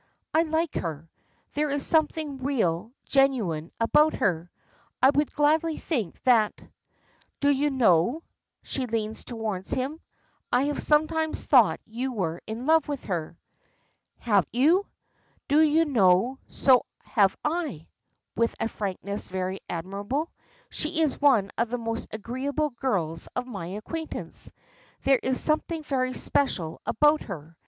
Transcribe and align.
I 0.33 0.41
like 0.41 0.73
her. 0.77 1.11
There 1.53 1.69
is 1.69 1.85
something 1.85 2.41
real, 2.43 2.91
genuine, 3.05 3.71
about 3.79 4.15
her. 4.15 4.49
I 4.99 5.11
would 5.11 5.31
gladly 5.31 5.77
think, 5.77 6.19
that 6.23 6.59
Do 7.39 7.49
you 7.51 7.69
know," 7.69 8.23
she 8.63 8.87
leans 8.87 9.23
towards 9.23 9.69
him, 9.69 10.01
"I 10.51 10.63
have 10.63 10.81
sometimes 10.81 11.45
thought 11.45 11.79
you 11.85 12.11
were 12.13 12.41
in 12.47 12.65
love 12.65 12.87
with 12.87 13.05
her." 13.05 13.37
"Have 14.17 14.47
you? 14.51 14.87
Do 15.47 15.59
you 15.61 15.85
know, 15.85 16.39
so 16.47 16.87
have 17.03 17.37
I," 17.45 17.87
with 18.35 18.55
a 18.59 18.69
frankness 18.69 19.29
very 19.29 19.59
admirable. 19.69 20.31
"She 20.71 21.01
is 21.01 21.21
one 21.21 21.51
of 21.59 21.69
the 21.69 21.77
most 21.77 22.07
agreeable 22.11 22.71
girls 22.71 23.27
of 23.35 23.45
my 23.45 23.67
acquaintance. 23.67 24.51
There 25.03 25.19
is 25.21 25.39
something 25.39 25.83
very 25.83 26.13
special 26.13 26.81
about 26.87 27.21
her. 27.21 27.55